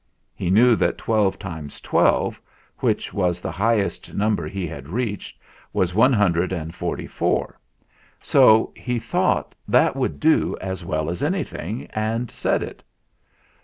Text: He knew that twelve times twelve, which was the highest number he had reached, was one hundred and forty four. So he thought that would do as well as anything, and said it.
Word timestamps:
He 0.33 0.49
knew 0.49 0.75
that 0.77 0.97
twelve 0.97 1.37
times 1.37 1.79
twelve, 1.79 2.41
which 2.79 3.13
was 3.13 3.39
the 3.39 3.51
highest 3.51 4.15
number 4.15 4.47
he 4.47 4.65
had 4.65 4.89
reached, 4.89 5.39
was 5.73 5.93
one 5.93 6.11
hundred 6.11 6.51
and 6.51 6.73
forty 6.73 7.05
four. 7.05 7.59
So 8.19 8.73
he 8.75 8.97
thought 8.97 9.53
that 9.67 9.95
would 9.95 10.19
do 10.19 10.57
as 10.59 10.83
well 10.83 11.07
as 11.11 11.21
anything, 11.21 11.85
and 11.93 12.31
said 12.31 12.63
it. 12.63 12.81